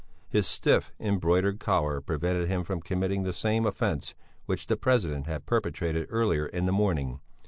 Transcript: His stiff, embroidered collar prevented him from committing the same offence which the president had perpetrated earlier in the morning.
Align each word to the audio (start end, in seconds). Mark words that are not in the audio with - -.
His 0.27 0.47
stiff, 0.47 0.91
embroidered 0.99 1.59
collar 1.59 2.01
prevented 2.01 2.47
him 2.47 2.63
from 2.63 2.81
committing 2.81 3.21
the 3.21 3.33
same 3.33 3.67
offence 3.67 4.15
which 4.47 4.65
the 4.65 4.75
president 4.75 5.27
had 5.27 5.45
perpetrated 5.45 6.07
earlier 6.09 6.47
in 6.47 6.65
the 6.65 6.71
morning. 6.71 7.19